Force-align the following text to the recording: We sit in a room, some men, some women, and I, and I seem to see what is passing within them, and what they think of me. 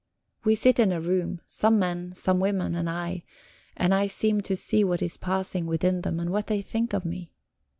We 0.43 0.55
sit 0.55 0.79
in 0.79 0.91
a 0.91 0.99
room, 0.99 1.41
some 1.47 1.77
men, 1.77 2.15
some 2.15 2.39
women, 2.39 2.73
and 2.73 2.89
I, 2.89 3.21
and 3.77 3.93
I 3.93 4.07
seem 4.07 4.41
to 4.41 4.55
see 4.55 4.83
what 4.83 5.03
is 5.03 5.15
passing 5.15 5.67
within 5.67 6.01
them, 6.01 6.19
and 6.19 6.31
what 6.31 6.47
they 6.47 6.63
think 6.63 6.93
of 6.93 7.05
me. 7.05 7.33